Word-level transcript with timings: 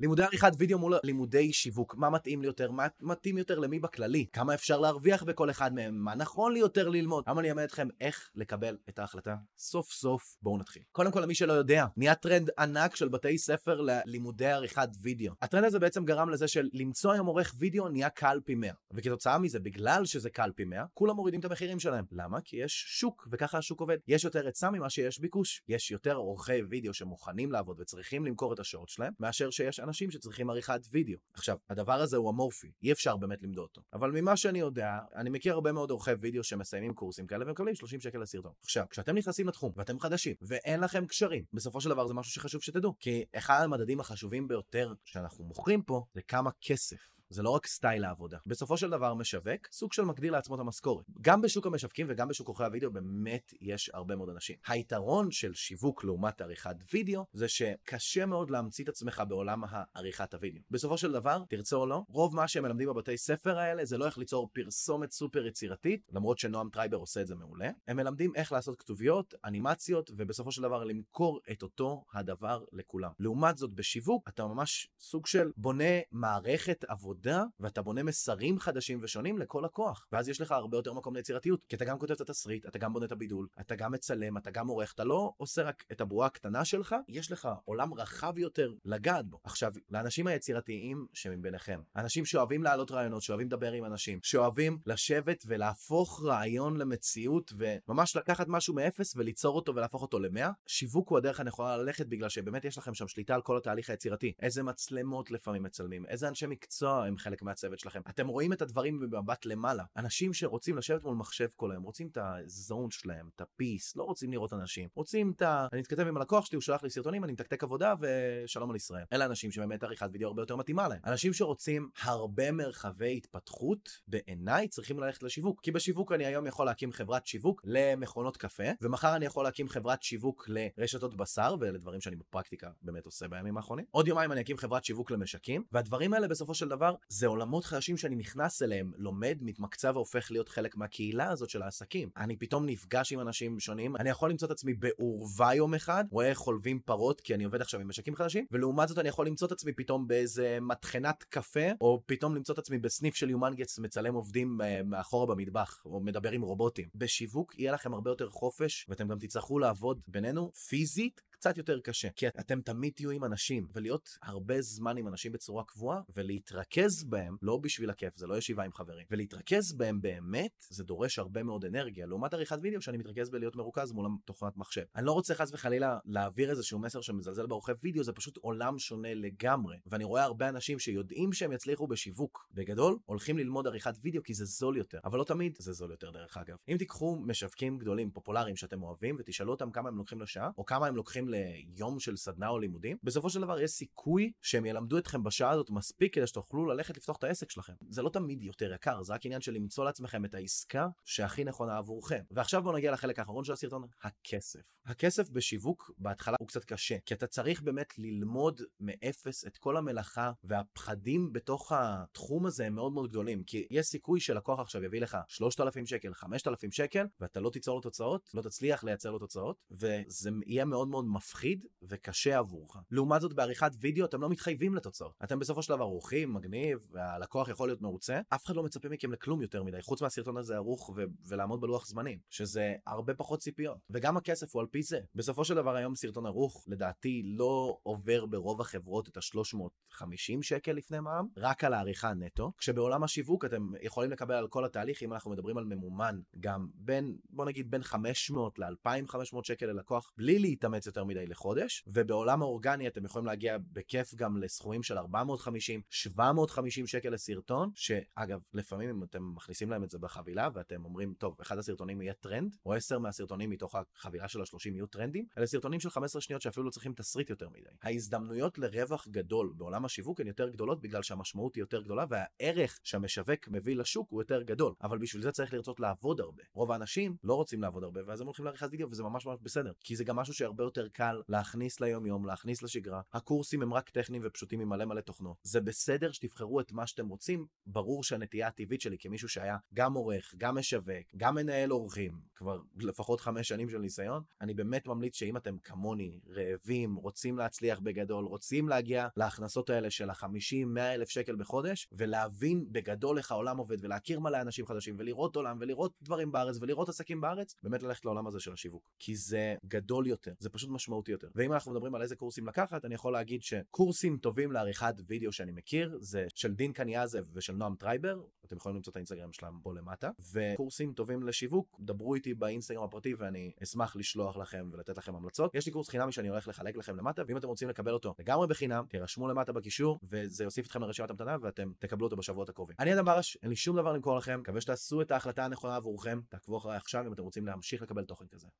לימודי 0.00 0.22
עריכת 0.22 0.52
וידאו 0.58 0.78
מול 0.78 0.94
לימודי 1.04 1.52
שיווק, 1.52 1.94
מה 1.94 2.10
מתאים 2.10 2.40
לי 2.40 2.46
יותר, 2.46 2.70
מה 2.70 2.86
מתאים 3.00 3.38
יותר 3.38 3.58
למי 3.58 3.78
בכללי, 3.78 4.26
כמה 4.32 4.54
אפשר 4.54 4.80
להרוויח 4.80 5.22
בכל 5.22 5.50
אחד 5.50 5.74
מהם, 5.74 5.94
מה 5.94 6.14
נכון 6.14 6.52
לי 6.52 6.58
יותר 6.58 6.88
ללמוד. 6.88 7.24
היום 7.26 7.38
אני 7.38 7.50
אלמד 7.50 7.62
אתכם 7.62 7.88
איך 8.00 8.30
לקבל 8.34 8.76
את 8.88 8.98
ההחלטה. 8.98 9.36
סוף 9.58 9.92
סוף 9.92 10.36
בואו 10.42 10.58
נתחיל. 10.58 10.82
קודם 10.92 11.12
כל, 11.12 11.20
למי 11.20 11.34
שלא 11.34 11.52
יודע, 11.52 11.86
נהיה 11.96 12.14
טרנד 12.14 12.50
ענק 12.58 12.96
של 12.96 13.08
בתי 13.08 13.38
ספר 13.38 13.80
ללימודי 13.80 14.46
עריכת 14.46 14.88
וידאו. 15.02 15.32
הטרנד 15.42 15.64
הזה 15.64 15.78
בעצם 15.78 16.04
גרם 16.04 16.30
לזה 16.30 16.48
של 16.48 16.68
למצוא 16.72 17.12
היום 17.12 17.26
עורך 17.26 17.54
וידאו 17.58 17.88
נהיה 17.88 18.10
קל 18.10 18.40
פי 18.44 18.54
100. 18.54 18.72
וכתוצאה 18.92 19.38
מזה, 19.38 19.60
בגלל 19.60 20.06
שזה 20.06 20.30
קל 20.30 20.52
פי 20.56 20.64
100, 20.64 20.84
כולם 20.94 21.16
מורידים 21.16 21.40
את 21.40 21.44
המחירים 21.44 21.80
שלהם. 21.80 22.04
למה? 22.12 22.40
כי 22.40 22.56
יש 22.56 22.84
שוק, 22.88 23.28
וככה 23.32 23.58
השוק 23.58 23.80
עובד. 23.80 23.98
יש 24.08 24.24
יותר 24.24 24.46
היצע 24.46 24.70
ממה 24.70 24.90
שיש 24.90 25.20
ביקוש. 25.20 25.62
יש 25.68 25.90
יותר 25.90 26.14
עורכי 26.14 26.62
וידאו 26.70 26.94
שמוכנים 26.94 27.52
לעבוד 27.52 27.80
וצריכים 27.80 28.26
למכור 28.26 28.54
את 28.54 28.58
השעות 28.58 28.88
שלהם, 28.88 29.12
מאשר 29.20 29.50
שיש 29.50 29.80
אנשים 29.88 30.10
שצריכים 30.10 30.50
עריכת 30.50 30.80
וידאו. 30.90 31.18
עכשיו, 31.32 31.56
הדבר 31.70 31.92
הזה 31.92 32.16
הוא 32.16 32.30
אמורפי, 32.30 32.72
אי 32.82 32.92
אפשר 32.92 33.16
באמת 33.16 33.42
למדוד 33.42 33.62
אותו. 33.62 33.82
אבל 33.92 34.10
ממה 34.10 34.36
שאני 34.36 34.58
יודע, 34.58 34.98
אני 35.14 35.30
מכיר 35.30 35.54
הרבה 35.54 35.72
מאוד 35.72 35.90
עורכי 35.90 36.10
וידאו 36.12 36.44
שמסיימים 36.44 36.94
קורסים 36.94 37.26
כאלה 37.26 37.44
ומקבלים 37.46 37.74
30 37.74 38.00
שקל 38.00 38.18
לסרטון. 38.18 38.52
עכשיו, 38.62 38.86
כשאתם 38.90 39.16
נכנסים 39.16 39.48
לתחום 39.48 39.72
ואתם 39.76 40.00
חדשים 40.00 40.34
ואין 40.42 40.80
לכם 40.80 41.06
קשרים, 41.06 41.44
בסופו 41.52 41.80
של 41.80 41.88
דבר 41.88 42.06
זה 42.06 42.14
משהו 42.14 42.32
שחשוב 42.32 42.62
שתדעו. 42.62 42.94
כי 43.00 43.24
אחד 43.36 43.60
המדדים 43.64 44.00
החשובים 44.00 44.48
ביותר 44.48 44.92
שאנחנו 45.04 45.44
מוכרים 45.44 45.82
פה 45.82 46.04
זה 46.14 46.22
כמה 46.22 46.50
כסף 46.60 47.17
זה 47.30 47.42
לא 47.42 47.50
רק 47.50 47.66
סטייל 47.66 48.04
העבודה. 48.04 48.38
בסופו 48.46 48.76
של 48.76 48.90
דבר 48.90 49.14
משווק, 49.14 49.68
סוג 49.72 49.92
של 49.92 50.04
מגדיל 50.04 50.32
לעצמו 50.32 50.54
את 50.54 50.60
המשכורת. 50.60 51.04
גם 51.20 51.40
בשוק 51.40 51.66
המשווקים 51.66 52.06
וגם 52.08 52.28
בשוק 52.28 52.48
עורכי 52.48 52.64
הוידאו 52.64 52.90
באמת 52.90 53.54
יש 53.60 53.90
הרבה 53.94 54.16
מאוד 54.16 54.28
אנשים. 54.28 54.56
היתרון 54.66 55.30
של 55.30 55.54
שיווק 55.54 56.04
לעומת 56.04 56.40
עריכת 56.40 56.76
וידאו, 56.92 57.26
זה 57.32 57.48
שקשה 57.48 58.26
מאוד 58.26 58.50
להמציא 58.50 58.84
את 58.84 58.88
עצמך 58.88 59.22
בעולם 59.28 59.62
העריכת 59.68 60.34
הוידאו. 60.34 60.62
בסופו 60.70 60.98
של 60.98 61.12
דבר, 61.12 61.42
תרצה 61.48 61.76
או 61.76 61.86
לא, 61.86 62.02
רוב 62.08 62.36
מה 62.36 62.48
שהם 62.48 62.62
מלמדים 62.62 62.88
בבתי 62.88 63.16
ספר 63.16 63.58
האלה 63.58 63.84
זה 63.84 63.98
לא 63.98 64.06
איך 64.06 64.18
ליצור 64.18 64.50
פרסומת 64.52 65.10
סופר 65.10 65.46
יצירתית, 65.46 66.10
למרות 66.12 66.38
שנועם 66.38 66.68
טרייבר 66.70 66.96
עושה 66.96 67.20
את 67.20 67.26
זה 67.26 67.34
מעולה. 67.34 67.70
הם 67.88 67.96
מלמדים 67.96 68.32
איך 68.34 68.52
לעשות 68.52 68.78
כתוביות, 68.78 69.34
אנימציות, 69.44 70.10
ובסופו 70.16 70.52
של 70.52 70.62
דבר 70.62 70.84
למכור 70.84 71.40
את 71.52 71.62
אותו 71.62 72.04
הדבר 72.14 72.64
לכולם. 72.72 73.10
לעומת 73.18 73.58
זאת, 73.58 73.74
בשיווק, 73.74 74.28
אתה 74.28 74.46
ממש 74.46 74.88
סוג 75.00 75.26
של 75.26 75.50
בונה 75.56 75.84
מערכת 76.12 76.84
עבודה 76.88 77.17
עבודה, 77.18 77.44
ואתה 77.60 77.82
בונה 77.82 78.02
מסרים 78.02 78.58
חדשים 78.58 78.98
ושונים 79.02 79.38
לכל 79.38 79.62
לקוח. 79.64 80.06
ואז 80.12 80.28
יש 80.28 80.40
לך 80.40 80.52
הרבה 80.52 80.76
יותר 80.76 80.92
מקום 80.92 81.16
ליצירתיות, 81.16 81.60
כי 81.68 81.76
אתה 81.76 81.84
גם 81.84 81.98
כותב 81.98 82.12
את 82.12 82.20
התסריט, 82.20 82.66
אתה 82.66 82.78
גם 82.78 82.92
בונה 82.92 83.06
את 83.06 83.12
הבידול, 83.12 83.48
אתה 83.60 83.74
גם 83.74 83.92
מצלם, 83.92 84.36
אתה 84.36 84.50
גם 84.50 84.68
עורך, 84.68 84.92
אתה 84.94 85.04
לא 85.04 85.32
עושה 85.36 85.62
רק 85.62 85.84
את 85.92 86.00
הבועה 86.00 86.26
הקטנה 86.26 86.64
שלך, 86.64 86.96
יש 87.08 87.32
לך 87.32 87.48
עולם 87.64 87.94
רחב 87.94 88.38
יותר 88.38 88.72
לגעת 88.84 89.26
בו. 89.26 89.40
עכשיו, 89.44 89.72
לאנשים 89.90 90.26
היצירתיים 90.26 91.06
שמביניכם, 91.12 91.80
אנשים 91.96 92.24
שאוהבים 92.24 92.62
להעלות 92.62 92.90
רעיונות, 92.90 93.22
שאוהבים 93.22 93.46
לדבר 93.46 93.72
עם 93.72 93.84
אנשים, 93.84 94.18
שאוהבים 94.22 94.78
לשבת 94.86 95.44
ולהפוך 95.46 96.22
רעיון 96.24 96.76
למציאות, 96.76 97.52
וממש 97.56 98.16
לקחת 98.16 98.46
משהו 98.48 98.74
מאפס 98.74 99.16
וליצור 99.16 99.56
אותו 99.56 99.74
ולהפוך 99.74 100.02
אותו 100.02 100.18
למאה, 100.18 100.50
שיווק 100.66 101.08
הוא 101.08 101.18
הדרך 101.18 101.40
הנכונה 101.40 101.76
ללכת 101.76 102.06
בגלל 102.06 102.28
שבאמת 102.28 102.64
יש 102.64 102.78
לכם 102.78 102.94
שם 102.94 103.08
שליטה 103.08 103.34
על 103.34 103.42
כל 103.42 103.56
התהליך 103.56 103.90
היצירתי. 103.90 104.32
איזה 104.42 104.62
מצלמות 104.62 105.30
לפעמים 105.30 105.62
מצלמים, 105.62 106.06
איזה 106.06 106.28
אנשי 106.28 106.46
מקצוע 106.46 107.07
הם 107.08 107.18
חלק 107.18 107.42
מהצוות 107.42 107.78
שלכם. 107.78 108.00
אתם 108.08 108.28
רואים 108.28 108.52
את 108.52 108.62
הדברים 108.62 109.00
במבט 109.00 109.46
למעלה. 109.46 109.84
אנשים 109.96 110.34
שרוצים 110.34 110.76
לשבת 110.78 111.04
מול 111.04 111.14
מחשב 111.14 111.48
כל 111.56 111.70
היום, 111.70 111.82
רוצים 111.82 112.08
את 112.08 112.18
הזון 112.20 112.90
שלהם, 112.90 113.28
את 113.36 113.40
הפיס, 113.40 113.96
לא 113.96 114.02
רוצים 114.02 114.32
לראות 114.32 114.52
אנשים. 114.52 114.88
רוצים 114.94 115.32
את 115.36 115.42
ה... 115.42 115.66
אני 115.72 115.80
מתכתב 115.80 116.06
עם 116.06 116.16
הלקוח 116.16 116.46
שלי, 116.46 116.56
הוא 116.56 116.62
שלח 116.62 116.82
לי 116.82 116.90
סרטונים, 116.90 117.24
אני 117.24 117.32
מתקתק 117.32 117.62
עבודה 117.62 117.94
ושלום 118.00 118.70
על 118.70 118.76
ישראל. 118.76 119.04
אלה 119.12 119.24
אנשים 119.24 119.50
שבאמת 119.50 119.82
עריכת 119.82 120.08
וידאו 120.12 120.28
הרבה 120.28 120.42
יותר 120.42 120.56
מתאימה 120.56 120.88
להם. 120.88 121.00
אנשים 121.06 121.32
שרוצים 121.32 121.90
הרבה 122.02 122.52
מרחבי 122.52 123.16
התפתחות, 123.16 124.00
בעיניי 124.08 124.68
צריכים 124.68 124.98
ללכת 125.00 125.22
לשיווק. 125.22 125.60
כי 125.62 125.70
בשיווק 125.70 126.12
אני 126.12 126.26
היום 126.26 126.46
יכול 126.46 126.66
להקים 126.66 126.92
חברת 126.92 127.26
שיווק 127.26 127.62
למכונות 127.64 128.36
קפה, 128.36 128.64
ומחר 128.82 129.16
אני 129.16 129.26
יכול 129.26 129.44
להקים 129.44 129.68
חברת 129.68 130.02
שיווק 130.02 130.48
לרשתות 130.48 131.16
בשר, 131.16 131.54
ואלה 131.60 131.78
דברים 131.78 132.00
שאני 132.00 132.16
בפרקטיקה 132.16 132.70
באמת 132.82 133.06
עושה 133.06 133.28
בימים 133.28 133.56
האחרונים. 133.56 133.84
עוד 133.90 134.08
יומיים 134.08 134.32
אני 134.32 134.40
אקים 134.40 134.56
חברת 134.56 134.84
שיווק 134.84 135.10
למשקים, 135.10 135.64
והדברים 135.72 136.14
האלה 136.14 136.28
בסופו 136.28 136.54
של 136.54 136.68
דבר 136.68 136.94
זה 137.08 137.26
עולמות 137.26 137.64
חדשים 137.64 137.96
שאני 137.96 138.16
נכנס 138.16 138.62
אליהם, 138.62 138.92
לומד, 138.96 139.38
מתמקצב 139.40 139.92
והופך 139.94 140.30
להיות 140.30 140.48
חלק 140.48 140.76
מהקהילה 140.76 141.30
הזאת 141.30 141.50
של 141.50 141.62
העסקים. 141.62 142.10
אני 142.16 142.36
פתאום 142.36 142.66
נפגש 142.66 143.12
עם 143.12 143.20
אנשים 143.20 143.60
שונים, 143.60 143.96
אני 143.96 144.10
יכול 144.10 144.30
למצוא 144.30 144.46
את 144.46 144.52
עצמי 144.52 144.74
בעורווה 144.74 145.54
יום 145.54 145.74
אחד, 145.74 146.04
רואה 146.10 146.34
חולבים 146.34 146.80
פרות, 146.80 147.20
כי 147.20 147.34
אני 147.34 147.44
עובד 147.44 147.60
עכשיו 147.60 147.80
עם 147.80 147.88
משקים 147.88 148.14
חדשים, 148.14 148.46
ולעומת 148.50 148.88
זאת 148.88 148.98
אני 148.98 149.08
יכול 149.08 149.26
למצוא 149.26 149.46
את 149.46 149.52
עצמי 149.52 149.72
פתאום 149.72 150.08
באיזה 150.08 150.58
מטחנת 150.60 151.24
קפה, 151.28 151.66
או 151.80 152.02
פתאום 152.06 152.34
למצוא 152.34 152.52
את 152.52 152.58
עצמי 152.58 152.78
בסניף 152.78 153.14
של 153.14 153.30
יומנגץ 153.30 153.78
מצלם 153.78 154.14
עובדים 154.14 154.60
uh, 154.60 154.64
מאחורה 154.84 155.26
במטבח, 155.26 155.82
או 155.84 156.00
מדבר 156.00 156.30
עם 156.30 156.42
רובוטים. 156.42 156.88
בשיווק 156.94 157.58
יהיה 157.58 157.72
לכם 157.72 157.94
הרבה 157.94 158.10
יותר 158.10 158.28
חופש, 158.28 158.86
ואתם 158.88 159.08
גם 159.08 159.18
תצטרכו 159.18 159.58
לעבוד 159.58 160.00
בינינו 160.06 160.52
פיזית 160.68 161.27
קצת 161.40 161.58
יותר 161.58 161.80
קשה, 161.80 162.08
כי 162.10 162.28
אתם 162.28 162.60
תמיד 162.60 162.92
תהיו 162.96 163.10
עם 163.10 163.24
אנשים, 163.24 163.66
ולהיות 163.72 164.08
הרבה 164.22 164.60
זמן 164.60 164.96
עם 164.96 165.08
אנשים 165.08 165.32
בצורה 165.32 165.64
קבועה, 165.64 166.00
ולהתרכז 166.16 167.04
בהם, 167.04 167.36
לא 167.42 167.56
בשביל 167.56 167.90
הכיף, 167.90 168.16
זה 168.16 168.26
לא 168.26 168.38
ישיבה 168.38 168.64
עם 168.64 168.72
חברים, 168.72 169.06
ולהתרכז 169.10 169.72
בהם 169.72 170.00
באמת, 170.00 170.66
זה 170.70 170.84
דורש 170.84 171.18
הרבה 171.18 171.42
מאוד 171.42 171.64
אנרגיה, 171.64 172.06
לעומת 172.06 172.34
עריכת 172.34 172.58
וידאו 172.62 172.82
שאני 172.82 172.98
מתרכז 172.98 173.30
בלהיות 173.30 173.56
מרוכז 173.56 173.92
מול 173.92 174.06
תוכנת 174.24 174.56
מחשב. 174.56 174.82
אני 174.96 175.06
לא 175.06 175.12
רוצה 175.12 175.34
חס 175.34 175.52
וחלילה 175.52 175.98
להעביר 176.04 176.50
איזשהו 176.50 176.78
מסר 176.78 177.00
שמזלזל 177.00 177.46
בעורכי 177.46 177.72
וידאו, 177.82 178.04
זה 178.04 178.12
פשוט 178.12 178.36
עולם 178.36 178.78
שונה 178.78 179.14
לגמרי, 179.14 179.76
ואני 179.86 180.04
רואה 180.04 180.22
הרבה 180.22 180.48
אנשים 180.48 180.78
שיודעים 180.78 181.32
שהם 181.32 181.52
יצליחו 181.52 181.86
בשיווק, 181.86 182.48
בגדול, 182.54 182.98
הולכים 183.04 183.38
ללמוד 183.38 183.66
עריכת 183.66 183.94
וידאו 184.02 184.22
כי 184.22 184.34
זה 184.34 184.44
זול 184.44 184.76
יותר, 184.76 184.98
אבל 185.04 185.18
לא 185.18 185.24
תמיד 185.24 185.56
זה 185.58 185.72
זול 185.72 185.90
יותר 185.90 186.10
דרך 186.10 186.36
אגב. 186.36 186.56
אם 186.68 186.76
תיקחו 186.78 187.16
משווקים 187.16 187.78
גדולים, 187.78 188.10
פופולריים 188.10 188.56
שאתם 188.56 188.82
אוהבים, 188.82 189.16
ותשאלו 189.18 189.50
אותם 189.50 189.70
כמה 189.70 189.88
הם 189.88 189.96
לוקחים 189.96 190.20
לשעה, 190.20 190.50
או 190.58 190.66
כמה 190.66 190.86
הם 190.86 190.96
לוקחים 190.96 191.27
ליום 191.28 192.00
של 192.00 192.16
סדנה 192.16 192.48
או 192.48 192.58
לימודים, 192.58 192.96
בסופו 193.02 193.30
של 193.30 193.40
דבר 193.40 193.60
יש 193.60 193.70
סיכוי 193.70 194.32
שהם 194.42 194.66
ילמדו 194.66 194.98
אתכם 194.98 195.22
בשעה 195.22 195.50
הזאת 195.50 195.70
מספיק 195.70 196.14
כדי 196.14 196.26
שתוכלו 196.26 196.66
ללכת 196.66 196.96
לפתוח 196.96 197.16
את 197.16 197.24
העסק 197.24 197.50
שלכם. 197.50 197.72
זה 197.88 198.02
לא 198.02 198.08
תמיד 198.08 198.42
יותר 198.42 198.72
יקר, 198.72 199.02
זה 199.02 199.12
רק 199.12 199.26
עניין 199.26 199.40
של 199.40 199.52
למצוא 199.52 199.84
לעצמכם 199.84 200.24
את 200.24 200.34
העסקה 200.34 200.88
שהכי 201.04 201.44
נכונה 201.44 201.78
עבורכם. 201.78 202.22
ועכשיו 202.30 202.62
בואו 202.62 202.76
נגיע 202.76 202.92
לחלק 202.92 203.18
האחרון 203.18 203.44
של 203.44 203.52
הסרטון, 203.52 203.86
הכסף. 204.02 204.78
הכסף 204.86 205.30
בשיווק 205.30 205.90
בהתחלה 205.98 206.36
הוא 206.40 206.48
קצת 206.48 206.64
קשה, 206.64 206.96
כי 207.06 207.14
אתה 207.14 207.26
צריך 207.26 207.62
באמת 207.62 207.98
ללמוד 207.98 208.60
מאפס 208.80 209.46
את 209.46 209.58
כל 209.58 209.76
המלאכה, 209.76 210.32
והפחדים 210.44 211.32
בתוך 211.32 211.72
התחום 211.72 212.46
הזה 212.46 212.66
הם 212.66 212.74
מאוד 212.74 212.92
מאוד 212.92 213.10
גדולים, 213.10 213.44
כי 213.44 213.66
יש 213.70 213.86
סיכוי 213.86 214.20
שלקוח 214.20 214.60
עכשיו 214.60 214.84
יביא 214.84 215.00
לך 215.00 215.18
3,000 215.28 215.86
שקל, 215.86 216.14
5,000 216.14 216.72
שקל, 216.72 217.06
ואתה 217.20 217.40
לא 217.40 217.50
תיצור 217.50 217.74
לו 217.74 217.80
תוצאות, 217.80 218.30
לא 218.34 218.42
תצליח 218.42 218.84
לייצר 218.84 219.10
לו 219.10 219.18
תוצאות, 219.18 219.56
וזה 219.70 220.30
יהיה 220.46 220.64
מאוד 220.64 220.88
מאוד 220.88 221.04
מפחיד 221.18 221.66
וקשה 221.82 222.38
עבורך. 222.38 222.76
לעומת 222.90 223.20
זאת 223.20 223.32
בעריכת 223.32 223.70
וידאו 223.80 224.04
אתם 224.04 224.20
לא 224.20 224.28
מתחייבים 224.28 224.74
לתוצאות. 224.74 225.14
אתם 225.24 225.38
בסופו 225.38 225.62
של 225.62 225.72
דבר 225.72 225.84
עורכים, 225.84 226.34
מגניב, 226.34 226.86
והלקוח 226.90 227.48
יכול 227.48 227.68
להיות 227.68 227.80
מרוצה, 227.80 228.20
אף 228.28 228.46
אחד 228.46 228.56
לא 228.56 228.62
מצפה 228.62 228.88
מכם 228.88 229.12
לכלום 229.12 229.42
יותר 229.42 229.62
מדי, 229.62 229.82
חוץ 229.82 230.02
מהסרטון 230.02 230.36
הזה 230.36 230.56
ערוך 230.56 230.90
ו- 230.96 231.02
ולעמוד 231.28 231.60
בלוח 231.60 231.86
זמנים, 231.86 232.18
שזה 232.30 232.74
הרבה 232.86 233.14
פחות 233.14 233.40
ציפיות. 233.40 233.78
וגם 233.90 234.16
הכסף 234.16 234.54
הוא 234.54 234.60
על 234.60 234.66
פי 234.66 234.82
זה. 234.82 235.00
בסופו 235.14 235.44
של 235.44 235.54
דבר 235.54 235.74
היום 235.76 235.94
סרטון 235.94 236.26
ערוך, 236.26 236.64
לדעתי, 236.68 237.22
לא 237.24 237.78
עובר 237.82 238.26
ברוב 238.26 238.60
החברות 238.60 239.08
את 239.08 239.16
ה-350 239.16 240.42
שקל 240.42 240.72
לפני 240.72 241.00
מע"מ, 241.00 241.26
רק 241.36 241.64
על 241.64 241.74
העריכה 241.74 242.14
נטו, 242.14 242.52
כשבעולם 242.58 243.04
השיווק 243.04 243.44
אתם 243.44 243.68
יכולים 243.82 244.10
לקבל 244.10 244.34
על 244.34 244.48
כל 244.48 244.64
התהליך, 244.64 245.02
אם 245.02 245.12
אנחנו 245.12 245.30
מדברים 245.30 245.58
על 245.58 245.64
ממומן, 245.64 246.20
גם 246.40 246.68
בין, 246.74 247.16
בוא 247.30 247.44
נגיד 247.44 247.70
בין 247.70 247.82
500 247.82 248.58
ל-2500 248.58 249.38
שקל 249.42 249.66
ללקוח, 249.66 250.12
בלי 250.16 250.38
להתאמץ 250.38 250.86
יותר 250.86 251.04
מדי 251.08 251.26
לחודש, 251.26 251.84
ובעולם 251.86 252.42
האורגני 252.42 252.88
אתם 252.88 253.04
יכולים 253.04 253.26
להגיע 253.26 253.56
בכיף 253.72 254.14
גם 254.14 254.36
לסכומים 254.36 254.82
של 254.82 254.98
450, 254.98 255.80
750 255.90 256.86
שקל 256.86 257.10
לסרטון, 257.10 257.70
שאגב, 257.74 258.40
לפעמים 258.54 258.90
אם 258.90 259.02
אתם 259.02 259.34
מכניסים 259.36 259.70
להם 259.70 259.84
את 259.84 259.90
זה 259.90 259.98
בחבילה 259.98 260.48
ואתם 260.54 260.84
אומרים, 260.84 261.14
טוב, 261.18 261.36
אחד 261.40 261.58
הסרטונים 261.58 262.02
יהיה 262.02 262.12
טרנד, 262.12 262.56
או 262.66 262.74
10 262.74 262.98
מהסרטונים 262.98 263.50
מתוך 263.50 263.74
החבילה 263.74 264.28
של 264.28 264.40
ה-30 264.40 264.68
יהיו 264.72 264.86
טרנדים, 264.86 265.26
אלה 265.38 265.46
סרטונים 265.46 265.80
של 265.80 265.90
15 265.90 266.22
שניות 266.22 266.42
שאפילו 266.42 266.66
לא 266.66 266.70
צריכים 266.70 266.92
תסריט 266.92 267.30
יותר 267.30 267.48
מדי. 267.48 267.70
ההזדמנויות 267.82 268.58
לרווח 268.58 269.08
גדול 269.08 269.52
בעולם 269.56 269.84
השיווק 269.84 270.20
הן 270.20 270.26
יותר 270.26 270.48
גדולות 270.48 270.80
בגלל 270.80 271.02
שהמשמעות 271.02 271.54
היא 271.54 271.62
יותר 271.62 271.82
גדולה 271.82 272.04
והערך 272.10 272.80
שהמשווק 272.82 273.48
מביא 273.48 273.76
לשוק 273.76 274.10
הוא 274.10 274.22
יותר 274.22 274.42
גדול, 274.42 274.74
אבל 274.82 274.98
בשביל 274.98 275.22
זה 275.22 275.32
צריך 275.32 275.52
לרצות 275.52 275.80
לעבוד 275.80 276.20
הרבה. 276.20 276.42
רוב 276.52 276.72
האנשים 276.72 277.16
לא 277.24 277.34
רוצים 277.34 277.62
לעבוד 277.62 277.84
הרבה 277.84 278.00
ואז 278.06 278.20
הם 278.20 278.26
הולכים 278.26 278.44
לעריכת 278.44 278.68
וידאו 278.70 278.90
וזה 278.90 279.02
ממש 279.02 279.26
ממש 279.26 279.38
בסדר, 279.42 279.72
כי 279.80 279.96
זה 279.96 280.04
גם 280.04 280.16
משהו 280.16 280.34
שהרבה 280.34 280.64
יותר 280.64 280.88
קל 280.98 281.22
להכניס 281.28 281.80
ליום 281.80 282.06
יום, 282.06 282.26
להכניס 282.26 282.62
לשגרה. 282.62 283.00
הקורסים 283.12 283.62
הם 283.62 283.74
רק 283.74 283.90
טכניים 283.90 284.22
ופשוטים 284.26 284.60
עם 284.60 284.68
מלא 284.68 284.84
מלא 284.84 285.00
תוכנות. 285.00 285.36
זה 285.42 285.60
בסדר 285.60 286.12
שתבחרו 286.12 286.60
את 286.60 286.72
מה 286.72 286.86
שאתם 286.86 287.08
רוצים, 287.08 287.46
ברור 287.66 288.04
שהנטייה 288.04 288.46
הטבעית 288.46 288.80
שלי 288.80 288.98
כמישהו 288.98 289.28
שהיה 289.28 289.56
גם 289.74 289.94
עורך, 289.94 290.34
גם 290.38 290.58
משווק, 290.58 291.06
גם 291.16 291.34
מנהל 291.34 291.72
אורחים, 291.72 292.20
כבר 292.34 292.60
לפחות 292.76 293.20
חמש 293.20 293.48
שנים 293.48 293.68
של 293.68 293.78
ניסיון, 293.78 294.22
אני 294.40 294.54
באמת 294.54 294.86
ממליץ 294.86 295.16
שאם 295.16 295.36
אתם 295.36 295.58
כמוני, 295.58 296.20
רעבים, 296.28 296.94
רוצים 296.94 297.38
להצליח 297.38 297.80
בגדול, 297.80 298.24
רוצים 298.24 298.68
להגיע 298.68 299.08
להכנסות 299.16 299.70
האלה 299.70 299.90
של 299.90 300.10
ה-50-100 300.10 300.80
אלף 300.80 301.08
שקל 301.08 301.36
בחודש, 301.36 301.88
ולהבין 301.92 302.66
בגדול 302.72 303.18
איך 303.18 303.32
העולם 303.32 303.56
עובד, 303.56 303.84
ולהכיר 303.84 304.20
מלא 304.20 304.40
אנשים 304.40 304.66
חדשים, 304.66 304.96
ולראות 304.98 305.36
עולם, 305.36 305.58
ולראות 305.60 305.92
דברים 306.02 306.32
בארץ, 306.32 306.58
ולראות 306.60 306.88
עסקים 306.88 307.20
בארץ, 307.20 307.54
באמת 307.62 307.82
ללכת 307.82 308.04
לעולם 308.04 308.26
הזה 308.26 308.40
של 308.40 308.52
השיווק. 308.52 308.90
כי 308.98 309.16
זה 309.16 309.54
גדול 309.66 310.06
יותר, 310.06 310.32
זה 310.38 310.50
פשוט 310.50 310.70
משמעותי 310.88 311.12
יותר. 311.12 311.28
ואם 311.34 311.52
אנחנו 311.52 311.72
מדברים 311.72 311.94
על 311.94 312.02
איזה 312.02 312.16
קורסים 312.16 312.46
לקחת, 312.46 312.84
אני 312.84 312.94
יכול 312.94 313.12
להגיד 313.12 313.42
שקורסים 313.42 314.16
טובים 314.16 314.52
לעריכת 314.52 314.94
וידאו 315.06 315.32
שאני 315.32 315.52
מכיר, 315.52 315.98
זה 316.00 316.26
של 316.34 316.54
דין 316.54 316.72
קניאזב 316.72 317.24
ושל 317.32 317.52
נועם 317.52 317.74
טרייבר, 317.74 318.20
אתם 318.46 318.56
יכולים 318.56 318.76
למצוא 318.76 318.90
את 318.90 318.96
האינסטגרם 318.96 319.32
שלהם 319.32 319.60
פה 319.62 319.74
למטה, 319.74 320.10
וקורסים 320.32 320.92
טובים 320.92 321.22
לשיווק, 321.22 321.76
דברו 321.80 322.14
איתי 322.14 322.34
באינסטגרם 322.34 322.84
הפרטי 322.84 323.14
ואני 323.14 323.52
אשמח 323.62 323.96
לשלוח 323.96 324.36
לכם 324.36 324.70
ולתת 324.72 324.98
לכם 324.98 325.14
המלצות. 325.14 325.54
יש 325.54 325.66
לי 325.66 325.72
קורס 325.72 325.88
חינמי 325.88 326.12
שאני 326.12 326.28
הולך 326.28 326.48
לחלק 326.48 326.76
לכם 326.76 326.96
למטה, 326.96 327.22
ואם 327.26 327.36
אתם 327.36 327.48
רוצים 327.48 327.68
לקבל 327.68 327.92
אותו 327.92 328.14
לגמרי 328.18 328.46
בחינם, 328.46 328.84
תירשמו 328.88 329.28
למטה 329.28 329.52
בקישור, 329.52 329.98
וזה 330.02 330.44
יוסיף 330.44 330.66
אתכם 330.66 330.82
לרשימת 330.82 331.10
המתנה 331.10 331.36
ואתם 331.40 331.72
תקבלו 331.78 332.06
אותו 332.06 332.16
בשבועות 332.16 332.48
הקרובים. 332.48 332.76
אני 332.78 332.94
אדם 332.94 333.04
ברש, 333.04 333.38
אין 333.42 333.50
לי 333.50 333.56
שום 333.56 333.76
דבר 333.76 333.92
למכור 333.92 334.16
לכם, 334.16 334.40
מקווה 334.40 334.60
שתעשו 334.60 335.02
את 335.02 335.10
ההחלטה 335.10 335.44
הנכונה 335.44 335.76
עבורכם, 335.76 336.20
תעקבו 336.28 336.58
אחריי 336.58 336.76
עכשיו 336.76 337.06
אם 337.06 337.12
אתם 337.12 337.22
רוצים 337.22 337.46
להמשיך 337.46 337.82
לקבל 337.82 338.04
תוכן 338.04 338.26
כזה. 338.26 338.48